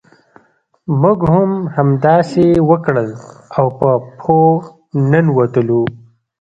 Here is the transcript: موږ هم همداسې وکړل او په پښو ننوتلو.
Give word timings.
موږ 1.01 1.19
هم 1.33 1.51
همداسې 1.75 2.45
وکړل 2.69 3.09
او 3.57 3.65
په 3.77 3.89
پښو 4.17 4.41
ننوتلو. 5.11 5.81